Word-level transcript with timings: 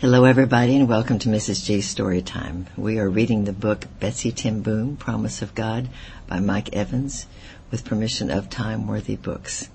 Hello, 0.00 0.24
everybody, 0.24 0.76
and 0.76 0.88
welcome 0.88 1.18
to 1.18 1.28
Mrs. 1.28 1.62
G's 1.62 1.86
Story 1.86 2.22
Time. 2.22 2.66
We 2.74 2.98
are 2.98 3.10
reading 3.10 3.44
the 3.44 3.52
book 3.52 3.84
Betsie 4.00 4.32
Ten 4.32 4.62
Boom, 4.62 4.96
Promise 4.96 5.42
of 5.42 5.54
God 5.54 5.90
by 6.26 6.40
Mike 6.40 6.74
Evans 6.74 7.26
with 7.70 7.84
permission 7.84 8.30
of 8.30 8.48
Time 8.48 8.86
Worthy 8.86 9.16
Books. 9.16 9.68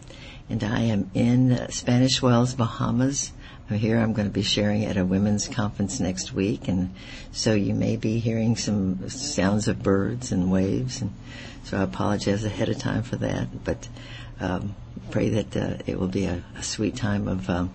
And 0.50 0.64
I 0.64 0.82
am 0.82 1.12
in 1.14 1.70
Spanish 1.70 2.24
Wells, 2.24 2.56
Bahamas. 2.56 3.34
I'm 3.70 3.78
here. 3.78 4.00
I'm 4.00 4.14
going 4.14 4.28
to 4.28 4.34
be 4.34 4.42
sharing 4.42 4.86
at 4.86 4.98
a 4.98 5.06
women's 5.06 5.48
conference 5.48 6.00
next 6.00 6.34
week, 6.34 6.70
and 6.70 6.96
so 7.32 7.54
you 7.54 7.76
may 7.76 7.96
be 7.96 8.18
hearing 8.18 8.55
some 8.55 9.07
sounds 9.10 9.68
of 9.68 9.84
birds 9.84 10.32
and 10.32 10.52
waves, 10.52 11.04
and 11.04 11.14
so 11.66 11.78
I 11.78 11.84
apologize 11.84 12.44
ahead 12.44 12.70
of 12.70 12.80
time 12.80 13.04
for 13.04 13.18
that. 13.18 13.64
But 13.64 13.88
um, 14.39 14.76
pray 15.12 15.30
that 15.30 15.55
uh, 15.55 15.84
it 15.86 16.00
will 16.00 16.07
be 16.07 16.26
a, 16.26 16.44
a 16.57 16.64
sweet 16.64 16.96
time 16.96 17.28
of 17.28 17.48
um, 17.48 17.71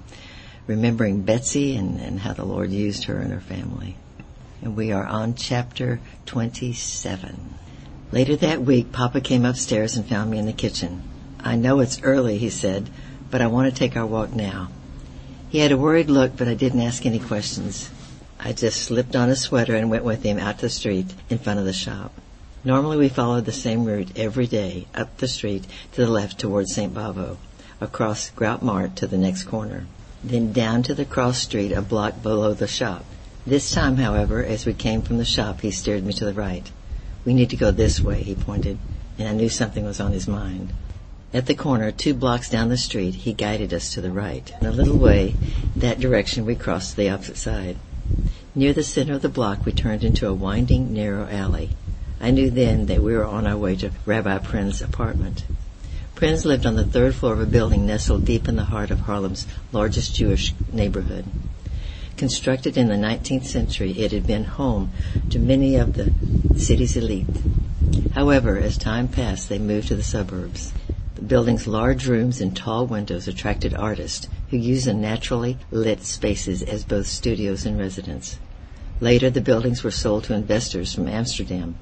remembering 0.67 1.23
Betsie 1.23 1.77
and, 1.77 2.01
and 2.01 2.21
how 2.21 2.33
the 2.33 2.45
Lord 2.45 2.71
used 2.71 3.05
her 3.05 3.19
and 3.19 3.33
her 3.33 3.41
family. 3.41 3.97
And 4.63 4.77
we 4.77 4.93
are 4.93 5.07
on 5.07 5.35
chapter 5.35 6.01
27. 6.27 7.55
Later 8.13 8.37
that 8.37 8.63
week, 8.63 8.93
Papa 8.93 9.21
came 9.21 9.45
upstairs 9.45 9.97
and 9.97 10.07
found 10.07 10.31
me 10.31 10.39
in 10.39 10.47
the 10.47 10.53
kitchen. 10.53 11.03
I 11.41 11.57
know 11.57 11.81
it's 11.81 12.03
early, 12.03 12.39
he 12.39 12.51
said, 12.51 12.91
but 13.31 13.41
I 13.41 13.47
want 13.47 13.73
to 13.73 13.79
take 13.79 13.97
our 13.97 14.07
walk 14.07 14.33
now. 14.33 14.69
He 15.49 15.59
had 15.59 15.73
a 15.73 15.79
worried 15.79 16.11
look, 16.11 16.37
but 16.37 16.49
I 16.49 16.55
didn't 16.55 16.83
ask 16.83 17.07
any 17.07 17.19
questions. 17.19 17.91
I 18.39 18.53
just 18.53 18.83
slipped 18.83 19.17
on 19.17 19.31
a 19.31 19.37
sweater 19.37 19.75
and 19.75 19.91
went 19.91 20.05
with 20.05 20.23
him 20.23 20.39
out 20.39 20.59
to 20.59 20.67
the 20.67 20.71
street 20.71 21.15
in 21.29 21.39
front 21.39 21.59
of 21.59 21.65
the 21.65 21.73
shop. 21.73 22.13
Normally 22.63 22.99
we 22.99 23.09
followed 23.09 23.47
the 23.47 23.53
same 23.53 23.85
route 23.85 24.17
every 24.17 24.47
day 24.47 24.87
up 24.95 25.17
the 25.17 25.29
street 25.29 25.67
to 25.93 26.05
the 26.05 26.11
left 26.11 26.39
towards 26.39 26.75
St. 26.75 26.93
Bavo, 26.93 27.39
across 27.81 28.31
Grote 28.31 28.63
Markt 28.63 28.97
to 28.97 29.07
the 29.07 29.19
next 29.19 29.45
corner 29.45 29.87
then 30.23 30.53
down 30.53 30.83
to 30.83 30.95
the 30.95 31.05
cross 31.05 31.39
street 31.39 31.73
a 31.73 31.83
block 31.83 32.23
below 32.23 32.53
the 32.53 32.69
shop. 32.69 33.05
This 33.47 33.71
time, 33.71 33.97
however, 33.97 34.45
as 34.45 34.67
we 34.67 34.75
came 34.75 35.03
from 35.03 35.19
the 35.19 35.25
shop, 35.25 35.63
he 35.63 35.71
steered 35.71 36.05
me 36.05 36.13
to 36.15 36.25
the 36.25 36.35
right. 36.35 36.71
We 37.25 37.35
need 37.35 37.51
to 37.51 37.57
go 37.57 37.71
this 37.71 38.01
way, 38.01 38.23
he 38.23 38.35
pointed, 38.35 38.79
and 39.19 39.29
I 39.29 39.33
knew 39.33 39.49
something 39.49 39.85
was 39.85 40.01
on 40.01 40.13
his 40.13 40.29
mind. 40.29 40.73
At 41.33 41.47
the 41.47 41.55
corner, 41.55 41.91
two 41.91 42.13
blocks 42.13 42.51
down 42.51 42.69
the 42.69 42.77
street, 42.77 43.15
he 43.15 43.33
guided 43.33 43.73
us 43.73 43.95
to 43.95 44.01
the 44.01 44.11
right. 44.11 44.53
In 44.61 44.67
a 44.67 44.73
little 44.73 44.99
way, 44.99 45.37
that 45.77 46.01
direction, 46.01 46.45
we 46.45 46.55
crossed 46.55 46.91
to 46.91 46.97
the 46.97 47.11
opposite 47.11 47.37
side. 47.37 47.77
Near 48.55 48.73
the 48.73 48.83
center 48.83 49.15
of 49.15 49.23
the 49.23 49.29
block, 49.29 49.65
we 49.65 49.73
turned 49.73 50.03
into 50.03 50.27
a 50.27 50.35
winding, 50.35 50.93
narrow 50.93 51.29
alley. 51.31 51.71
I 52.21 52.31
knew 52.33 52.51
then 52.51 52.87
that 52.87 53.03
we 53.03 53.15
were 53.15 53.25
on 53.25 53.47
our 53.47 53.57
way 53.57 53.77
to 53.77 53.93
Rabbi 54.05 54.39
Prinz's 54.39 54.83
apartment. 54.83 55.45
Prinz 56.21 56.45
lived 56.45 56.67
on 56.67 56.77
the 56.77 56.85
third 56.85 57.15
floor 57.15 57.33
of 57.33 57.41
a 57.41 57.47
building 57.47 57.87
nestled 57.87 58.27
deep 58.27 58.47
in 58.47 58.57
the 58.57 58.65
heart 58.65 58.91
of 58.91 59.01
Haarlem's 59.01 59.47
largest 59.73 60.15
Jewish 60.15 60.53
neighborhood. 60.71 61.25
Constructed 62.19 62.77
in 62.77 62.89
the 62.89 62.95
19th 62.97 63.47
century, 63.47 63.93
it 63.93 64.13
had 64.13 64.27
been 64.27 64.45
home 64.45 64.93
to 65.31 65.39
many 65.39 65.77
of 65.77 65.95
the 65.95 66.13
city's 66.59 66.95
elite. 66.95 67.25
However, 68.13 68.59
as 68.59 68.77
time 68.77 69.09
passed, 69.09 69.49
they 69.49 69.59
moved 69.59 69.89
to 69.89 69.97
the 69.97 70.03
suburbs. 70.03 70.75
The 71.15 71.23
building's 71.23 71.67
large 71.67 72.07
rooms 72.07 72.43
and 72.43 72.55
tall 72.55 72.87
windows 72.87 73.27
attracted 73.27 73.73
artists 73.73 74.29
who 74.51 74.59
used 74.59 74.85
the 74.85 74.93
naturally 74.93 75.57
lit 75.71 76.05
spaces 76.05 76.63
as 76.63 76.85
both 76.85 77.07
studios 77.07 77.65
and 77.65 77.79
residence. 77.79 78.39
Later, 79.01 79.31
the 79.31 79.41
buildings 79.41 79.83
were 79.83 79.91
sold 79.91 80.25
to 80.25 80.35
investors 80.35 80.93
from 80.93 81.09
Amsterdam, 81.09 81.77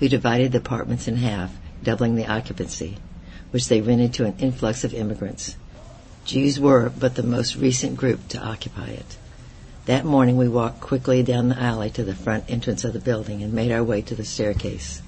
who 0.00 0.08
divided 0.08 0.50
the 0.50 0.58
apartments 0.58 1.06
in 1.06 1.18
half, 1.18 1.56
doubling 1.84 2.16
the 2.16 2.26
occupancy 2.26 2.96
which 3.54 3.68
they 3.68 3.80
rented 3.80 4.12
to 4.12 4.24
an 4.24 4.34
influx 4.40 4.82
of 4.82 4.92
immigrants. 4.92 5.54
Jews 6.24 6.58
were 6.58 6.90
but 6.98 7.14
the 7.14 7.22
most 7.22 7.54
recent 7.54 7.96
group 7.96 8.26
to 8.26 8.44
occupy 8.44 8.88
it. 8.88 9.16
That 9.86 10.04
morning 10.04 10.36
we 10.36 10.48
walked 10.48 10.80
quickly 10.80 11.22
down 11.22 11.50
the 11.50 11.62
alley 11.62 11.88
to 11.90 12.02
the 12.02 12.16
front 12.16 12.46
entrance 12.48 12.82
of 12.82 12.92
the 12.92 12.98
building 12.98 13.44
and 13.44 13.52
made 13.52 13.70
our 13.70 13.84
way 13.84 14.02
to 14.02 14.16
the 14.16 14.24
staircase. 14.24 15.02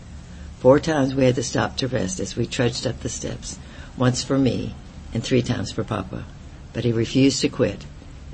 Four 0.61 0.78
times 0.78 1.12
we 1.12 1.24
had 1.24 1.34
to 1.34 1.42
stop 1.42 1.77
to 1.78 1.89
rest 1.89 2.20
as 2.20 2.36
we 2.36 2.47
trudged 2.47 2.86
up 2.86 3.01
the 3.01 3.08
steps, 3.08 3.58
once 3.96 4.23
for 4.23 4.39
me 4.39 4.77
and 5.12 5.24
three 5.24 5.42
times 5.42 5.73
for 5.73 5.83
Papa. 5.83 6.24
But 6.73 6.85
he 6.85 6.92
refused 6.92 7.40
to 7.40 7.48
quit, 7.48 7.85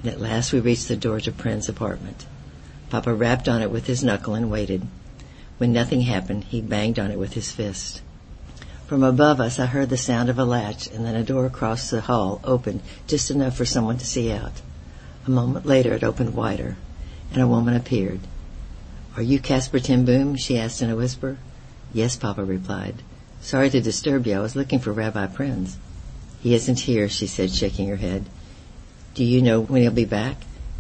and 0.03 0.13
at 0.13 0.21
last 0.21 0.53
we 0.53 0.61
reached 0.61 0.89
the 0.89 0.97
door 0.97 1.21
to 1.21 1.33
Prinz's 1.33 1.71
apartment. 1.71 2.27
Papa 2.91 3.15
rapped 3.15 3.49
on 3.49 3.63
it 3.63 3.71
with 3.71 3.87
his 3.87 4.05
knuckle 4.05 4.35
and 4.35 4.51
waited. 4.51 4.87
When 5.57 5.73
nothing 5.73 6.03
happened, 6.03 6.45
he 6.45 6.61
banged 6.61 6.99
on 6.99 7.11
it 7.11 7.19
with 7.19 7.33
his 7.33 7.51
fist. 7.51 8.03
From 8.93 9.05
above 9.05 9.41
us, 9.41 9.59
I 9.59 9.65
heard 9.65 9.89
the 9.89 9.97
sound 9.97 10.29
of 10.29 10.39
a 10.39 10.45
latch, 10.45 10.87
and 10.87 11.07
then 11.07 11.15
a 11.15 11.25
door 11.25 11.47
across 11.47 11.89
the 11.89 12.03
hall 12.03 12.43
opened 12.45 12.83
just 13.07 13.31
enough 13.31 13.57
for 13.57 13.65
someone 13.65 13.97
to 13.97 14.05
see 14.05 14.31
out. 14.31 14.61
A 15.27 15.31
moment 15.31 15.65
later, 15.65 15.95
it 15.95 16.05
opened 16.05 16.35
wider, 16.35 16.77
and 17.33 17.43
a 17.43 17.49
woman 17.49 17.75
appeared. 17.75 18.21
Are 19.17 19.23
you 19.23 19.39
Casper 19.39 19.81
Ten 19.81 20.05
Boom? 20.05 20.37
she 20.37 20.59
asked 20.59 20.83
in 20.83 20.91
a 20.91 20.95
whisper. 20.95 21.39
Yes, 21.95 22.17
Papa 22.17 22.45
replied. 22.45 22.97
Sorry 23.41 23.71
to 23.71 23.81
disturb 23.81 24.27
you. 24.27 24.35
I 24.35 24.41
was 24.41 24.57
looking 24.57 24.79
for 24.79 24.93
Rabbi 24.93 25.27
Prinz. 25.29 25.79
He 26.43 26.55
isn't 26.55 26.81
here, 26.81 27.09
she 27.09 27.27
said, 27.27 27.51
shaking 27.51 27.89
her 27.89 27.97
head. 27.97 28.27
Do 29.15 29.25
you 29.25 29.41
know 29.41 29.63
when 29.63 29.81
he'll 29.81 29.93
be 29.93 30.05
back? 30.05 30.37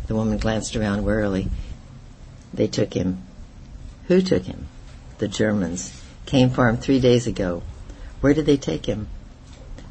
The 0.07 0.15
woman 0.15 0.37
glanced 0.37 0.77
around 0.77 1.07
warily. 1.07 1.49
They 2.53 2.67
took 2.67 2.93
him. 2.93 3.23
Who 4.09 4.21
took 4.21 4.43
him? 4.43 4.67
The 5.17 5.29
Germans. 5.29 5.99
Came 6.27 6.51
for 6.51 6.69
him 6.69 6.77
three 6.77 7.01
days 7.01 7.27
ago. 7.27 7.63
Where 8.23 8.35
did 8.35 8.47
they 8.47 8.57
take 8.57 8.87
him? 8.87 9.09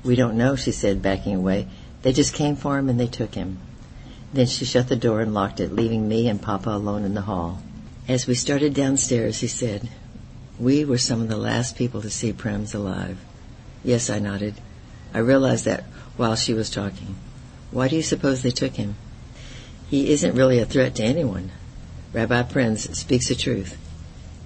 We 0.06 0.16
don't 0.16 0.38
know, 0.38 0.56
she 0.56 0.72
said, 0.72 1.02
backing 1.02 1.36
away. 1.36 1.68
They 2.02 2.14
just 2.14 2.34
came 2.34 2.56
for 2.56 2.80
him 2.80 2.88
and 2.88 2.98
they 2.98 3.08
took 3.08 3.36
him. 3.36 3.60
Then 4.34 4.48
she 4.48 4.64
shut 4.64 4.88
the 4.88 4.96
door 4.96 5.20
and 5.20 5.34
locked 5.34 5.60
it, 5.60 5.76
leaving 5.76 6.08
me 6.08 6.30
and 6.30 6.42
Papa 6.42 6.70
alone 6.70 7.04
in 7.04 7.14
the 7.14 7.22
hall. 7.22 7.62
As 8.08 8.28
we 8.28 8.36
started 8.36 8.74
downstairs, 8.74 9.42
he 9.42 9.48
said, 9.48 9.90
We 10.58 10.86
were 10.86 10.98
some 10.98 11.22
of 11.22 11.28
the 11.28 11.36
last 11.36 11.76
people 11.76 12.02
to 12.02 12.10
see 12.10 12.32
Prems 12.32 12.74
alive. 12.74 13.18
Yes, 13.84 14.10
I 14.10 14.20
nodded. 14.20 14.56
I 15.14 15.20
realized 15.20 15.66
that 15.66 15.84
while 16.16 16.38
she 16.38 16.54
was 16.54 16.70
talking. 16.70 17.16
Why 17.70 17.90
do 17.90 17.98
you 17.98 18.02
suppose 18.02 18.42
they 18.42 18.52
took 18.52 18.76
him? 18.76 18.96
He 19.90 20.10
isn't 20.10 20.36
really 20.36 20.60
a 20.60 20.66
threat 20.66 20.96
to 20.96 21.04
anyone. 21.04 21.52
Rabbi 22.14 22.44
Prinz 22.44 22.98
speaks 22.98 23.28
the 23.28 23.36
truth, 23.36 23.78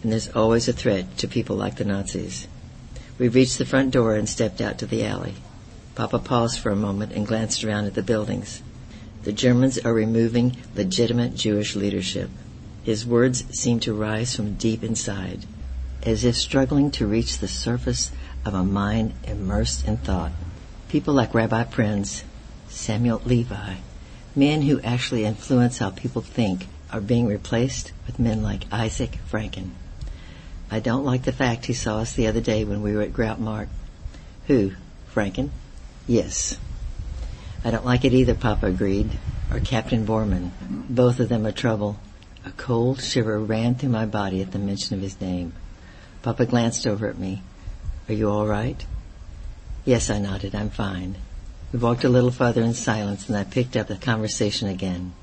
and 0.01 0.11
there's 0.11 0.29
always 0.29 0.67
a 0.67 0.73
threat 0.73 1.19
to 1.19 1.27
people 1.27 1.55
like 1.55 1.75
the 1.75 1.85
Nazis. 1.85 2.47
We 3.17 3.29
reached 3.29 3.57
the 3.57 3.65
front 3.65 3.91
door 3.91 4.15
and 4.15 4.27
stepped 4.27 4.59
out 4.59 4.77
to 4.79 4.85
the 4.85 5.05
alley. 5.05 5.35
Papa 5.95 6.19
paused 6.19 6.59
for 6.59 6.69
a 6.69 6.75
moment 6.75 7.13
and 7.13 7.25
glanced 7.25 7.63
around 7.63 7.85
at 7.85 7.93
the 7.93 8.03
buildings. 8.03 8.61
The 9.23 9.31
Germans 9.31 9.77
are 9.79 9.93
removing 9.93 10.57
legitimate 10.75 11.33
Jewish 11.33 11.75
leadership. 11.75 12.29
His 12.83 13.05
words 13.05 13.45
seemed 13.57 13.81
to 13.83 13.93
rise 13.93 14.35
from 14.35 14.55
deep 14.55 14.83
inside, 14.83 15.45
as 16.03 16.25
if 16.25 16.35
struggling 16.35 16.91
to 16.91 17.07
reach 17.07 17.37
the 17.37 17.47
surface 17.47 18.11
of 18.43 18.53
a 18.53 18.65
mind 18.65 19.13
immersed 19.23 19.87
in 19.87 19.97
thought. 19.97 20.33
People 20.89 21.13
like 21.13 21.33
Rabbi 21.33 21.63
Prinz, 21.63 22.23
Samuel 22.67 23.21
Levi, 23.25 23.75
men 24.35 24.61
who 24.63 24.81
actually 24.81 25.23
influence 25.23 25.77
how 25.77 25.89
people 25.89 26.21
think, 26.21 26.67
are 26.91 27.01
being 27.01 27.27
replaced 27.27 27.93
with 28.05 28.19
men 28.19 28.43
like 28.43 28.71
Isaac 28.71 29.17
Franken. 29.31 29.71
I 30.71 30.79
don't 30.79 31.05
like 31.05 31.23
the 31.23 31.31
fact 31.31 31.65
he 31.65 31.73
saw 31.73 31.99
us 31.99 32.13
the 32.13 32.27
other 32.27 32.41
day 32.41 32.63
when 32.63 32.81
we 32.81 32.95
were 32.95 33.01
at 33.01 33.13
Grote 33.13 33.39
Markt. 33.39 33.71
Who? 34.47 34.71
Franken? 35.13 35.49
Yes. 36.07 36.57
I 37.63 37.71
don't 37.71 37.85
like 37.85 38.05
it 38.05 38.13
either, 38.13 38.35
Papa 38.35 38.67
agreed. 38.67 39.17
Or 39.51 39.59
Captain 39.59 40.05
Borman. 40.05 40.51
Both 40.89 41.19
of 41.19 41.29
them 41.29 41.45
are 41.45 41.51
trouble. 41.51 41.99
A 42.45 42.51
cold 42.51 43.01
shiver 43.01 43.39
ran 43.39 43.75
through 43.75 43.89
my 43.89 44.05
body 44.05 44.41
at 44.41 44.51
the 44.51 44.59
mention 44.59 44.95
of 44.95 45.01
his 45.01 45.19
name. 45.21 45.53
Papa 46.21 46.45
glanced 46.45 46.85
over 46.85 47.07
at 47.07 47.17
me. 47.17 47.41
Are 48.07 48.13
you 48.13 48.29
all 48.29 48.45
right? 48.45 48.85
Yes, 49.83 50.09
I 50.09 50.19
nodded. 50.19 50.55
I'm 50.55 50.69
fine. 50.69 51.15
We 51.71 51.79
walked 51.79 52.03
a 52.03 52.09
little 52.09 52.31
further 52.31 52.61
in 52.61 52.73
silence 52.73 53.27
and 53.27 53.37
I 53.37 53.43
picked 53.43 53.75
up 53.75 53.87
the 53.87 53.97
conversation 53.97 54.67
again. 54.67 55.13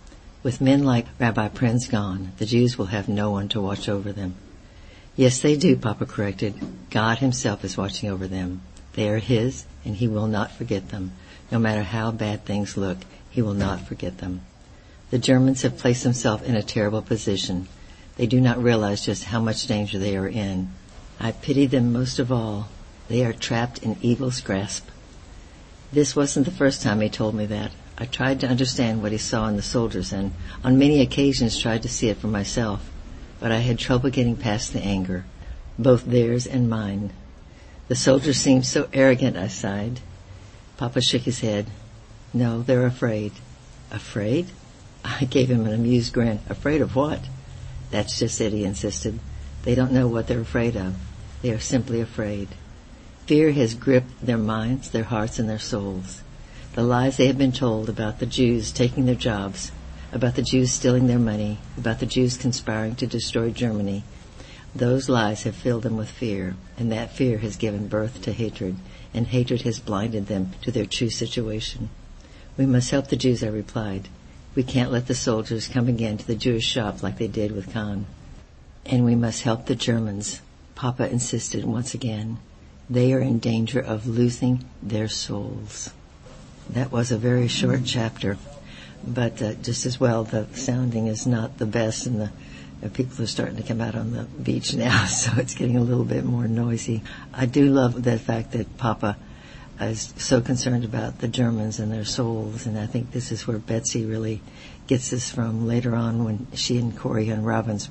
With 0.43 0.61
men 0.61 0.83
like 0.85 1.07
Rabbi 1.19 1.49
Prinz 1.49 1.87
gone, 1.87 2.33
the 2.39 2.47
Jews 2.47 2.77
will 2.77 2.87
have 2.87 3.09
no 3.09 3.31
one 3.31 3.49
to 3.51 3.61
watch 3.61 3.89
over 3.89 4.13
them. 4.13 4.35
Yes, 5.15 5.43
they 5.43 5.57
do, 5.57 5.77
Papa 5.77 6.07
corrected. 6.07 6.55
God 6.91 7.19
himself 7.19 7.65
is 7.65 7.77
watching 7.77 8.09
over 8.09 8.27
them. 8.27 8.63
They 8.95 9.11
are 9.11 9.19
his, 9.19 9.67
and 9.85 9.95
he 9.95 10.09
will 10.09 10.27
not 10.27 10.53
forget 10.53 10.89
them. 10.89 11.13
No 11.51 11.59
matter 11.59 11.83
how 11.83 12.11
bad 12.13 12.47
things 12.47 12.79
look, 12.79 12.97
he 13.29 13.43
will 13.43 13.53
not 13.53 13.87
forget 13.87 14.19
them. 14.19 14.41
The 15.11 15.19
Germans 15.19 15.63
have 15.63 15.77
placed 15.77 16.03
themselves 16.03 16.45
in 16.45 16.57
a 16.57 16.63
terrible 16.63 17.03
position. 17.03 17.69
They 18.17 18.27
do 18.27 18.41
not 18.41 18.63
realize 18.63 19.05
just 19.05 19.25
how 19.25 19.41
much 19.41 19.67
danger 19.67 19.99
they 19.99 20.17
are 20.17 20.29
in. 20.29 20.71
I 21.21 21.33
pity 21.33 21.67
them 21.67 21.93
most 21.93 22.19
of 22.19 22.33
all. 22.33 22.69
They 23.09 23.23
are 23.23 23.35
trapped 23.35 23.83
in 23.83 23.99
evil's 24.01 24.41
grasp. 24.41 24.89
This 25.93 26.17
wasn't 26.17 26.47
the 26.47 26.53
first 26.53 26.83
time 26.83 27.03
he 27.03 27.11
told 27.11 27.35
me 27.35 27.45
that. 27.47 27.73
I 27.99 28.07
tried 28.07 28.41
to 28.41 28.49
understand 28.49 29.03
what 29.03 29.13
he 29.13 29.19
saw 29.19 29.47
in 29.49 29.57
the 29.57 29.63
soldiers 29.63 30.11
and 30.11 30.33
on 30.65 30.79
many 30.79 31.03
occasions 31.03 31.59
tried 31.59 31.83
to 31.83 31.89
see 31.89 32.09
it 32.09 32.17
for 32.17 32.29
myself 32.29 32.92
but 33.43 33.51
I 33.51 33.59
had 33.59 33.77
trouble 33.77 34.09
getting 34.09 34.37
past 34.37 34.73
the 34.73 34.81
anger, 34.81 35.25
both 35.77 36.05
theirs 36.05 36.47
and 36.47 36.71
mine. 36.71 37.13
The 37.89 37.97
soldiers 37.97 38.37
seemed 38.39 38.65
so 38.65 38.89
arrogant, 38.93 39.37
I 39.37 39.49
sighed. 39.49 39.99
Papa 40.77 41.01
shook 41.01 41.23
his 41.23 41.41
head. 41.41 41.67
No, 42.33 42.63
they're 42.63 42.87
afraid. 42.87 43.33
Afraid? 43.91 44.47
I 45.05 45.25
gave 45.25 45.51
him 45.51 45.67
an 45.67 45.75
amused 45.75 46.13
grin. 46.13 46.39
Afraid 46.49 46.83
of 46.83 46.95
what? 46.95 47.19
That's 47.91 48.17
just 48.17 48.41
it, 48.41 48.53
he 48.53 48.63
insisted. 48.63 49.19
They 49.65 49.75
don't 49.75 49.93
know 49.93 50.07
what 50.07 50.29
they're 50.29 50.41
afraid 50.41 50.77
of. 50.77 50.95
They 51.43 51.51
are 51.51 51.59
simply 51.59 52.01
afraid. 52.01 52.47
Fear 53.27 53.51
has 53.53 53.75
gripped 53.75 54.25
their 54.25 54.39
minds, 54.39 54.91
their 54.91 55.03
hearts, 55.03 55.41
and 55.41 55.51
their 55.51 55.59
souls. 55.59 56.23
The 56.75 56.85
lies 56.85 57.17
they 57.17 57.27
have 57.27 57.39
been 57.39 57.51
told 57.51 57.89
about 57.89 58.21
the 58.21 58.27
Jews 58.27 58.71
taking 58.71 59.07
their 59.07 59.17
jobs, 59.17 59.73
about 60.13 60.35
the 60.35 60.43
Jews 60.43 60.71
stealing 60.71 61.07
their 61.07 61.19
money, 61.19 61.59
about 61.77 61.99
the 61.99 62.07
Jews 62.07 62.37
conspiring 62.37 62.95
to 62.97 63.07
destroy 63.07 63.51
Germany, 63.51 64.05
those 64.75 65.09
lies 65.09 65.43
have 65.43 65.55
filled 65.55 65.83
them 65.83 65.97
with 65.97 66.11
fear, 66.11 66.55
and 66.79 66.93
that 66.93 67.17
fear 67.17 67.39
has 67.39 67.57
given 67.57 67.89
birth 67.89 68.23
to 68.23 68.33
hatred, 68.33 68.77
and 69.13 69.27
hatred 69.27 69.63
has 69.63 69.79
blinded 69.79 70.27
them 70.27 70.53
to 70.63 70.71
their 70.71 70.87
true 70.87 71.11
situation. 71.11 71.91
We 72.57 72.67
must 72.67 72.91
help 72.91 73.09
the 73.09 73.17
Jews, 73.17 73.43
I 73.43 73.49
replied. 73.49 74.09
We 74.55 74.63
can't 74.63 74.93
let 74.93 75.07
the 75.07 75.15
soldiers 75.15 75.69
come 75.69 75.89
again 75.89 76.19
to 76.19 76.27
the 76.27 76.35
Jewish 76.35 76.67
shop 76.67 77.03
like 77.03 77.19
they 77.19 77.29
did 77.29 77.53
with 77.53 77.73
Kahn. 77.73 78.07
And 78.85 79.05
we 79.05 79.15
must 79.15 79.43
help 79.43 79.67
the 79.67 79.75
Germans, 79.75 80.41
Papa 80.75 81.11
insisted 81.11 81.65
once 81.65 81.95
again. 81.95 82.39
They 82.89 83.13
are 83.13 83.21
in 83.21 83.39
danger 83.39 83.81
of 83.81 84.07
losing 84.07 84.65
their 84.83 85.09
souls. 85.09 85.91
That 86.69 86.93
was 86.93 87.11
a 87.11 87.19
very 87.19 87.49
short 87.49 87.83
chapter, 87.85 88.37
but 89.07 89.41
uh, 89.43 89.55
just 89.55 89.87
as 89.87 89.99
well, 89.99 90.25
the 90.25 90.47
sounding 90.55 91.07
is 91.07 91.27
not 91.27 91.59
the 91.59 91.67
best, 91.67 92.07
and 92.07 92.31
the 92.81 92.91
people 92.91 93.23
are 93.23 93.27
starting 93.27 93.57
to 93.57 93.63
come 93.63 93.81
out 93.81 93.95
on 93.95 94.13
the 94.13 94.25
beach 94.25 94.75
now, 94.77 95.07
so 95.07 95.33
it's 95.37 95.55
getting 95.55 95.77
a 95.77 95.83
little 95.83 96.05
bit 96.05 96.25
more 96.25 96.49
noisy. 96.49 97.03
I 97.33 97.47
do 97.47 97.67
love 97.67 98.03
the 98.03 98.19
fact 98.19 98.53
that 98.53 98.77
Papa 98.77 99.17
is 99.81 100.15
so 100.17 100.41
concerned 100.41 100.85
about 100.85 101.19
the 101.19 101.29
Germans 101.29 101.79
and 101.79 101.93
their 101.93 102.05
souls, 102.05 102.67
and 102.67 102.79
I 102.79 102.87
think 102.87 103.13
this 103.13 103.33
is 103.33 103.47
where 103.47 103.59
Betsie 103.59 104.05
really 104.05 104.41
gets 104.87 105.11
this 105.11 105.31
from 105.31 105.67
later 105.67 105.95
on 105.95 106.25
when 106.25 106.47
she 106.55 106.77
and 106.77 106.97
Corrie 106.97 107.29
and 107.29 107.45
Ravensbrück 107.45 107.91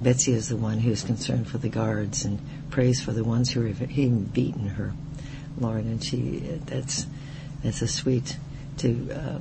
Betsie 0.00 0.32
is 0.32 0.48
the 0.48 0.56
one 0.56 0.78
who's 0.78 1.02
concerned 1.02 1.46
for 1.46 1.58
the 1.58 1.68
guards 1.68 2.24
and 2.24 2.40
prays 2.70 3.02
for 3.02 3.12
the 3.12 3.22
ones 3.22 3.50
who 3.50 3.62
have 3.64 3.82
even 3.82 4.24
beaten 4.24 4.66
her, 4.66 4.94
Lauren, 5.58 5.86
And 5.86 6.02
she, 6.02 6.38
that's, 6.64 7.06
that's 7.62 7.82
a 7.82 7.88
sweet 7.88 8.38
to 8.78 9.10
uh, 9.12 9.38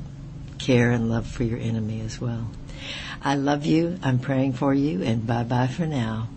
care 0.59 0.91
and 0.91 1.09
love 1.09 1.25
for 1.25 1.43
your 1.43 1.59
enemy 1.59 2.01
as 2.01 2.21
well. 2.21 2.51
I 3.23 3.35
love 3.35 3.65
you. 3.65 3.97
I'm 4.03 4.19
praying 4.19 4.53
for 4.53 4.73
you 4.73 5.01
and 5.01 5.25
bye 5.25 5.43
bye 5.43 5.67
for 5.67 5.85
now. 5.85 6.29